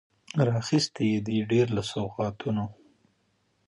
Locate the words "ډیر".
1.51-1.67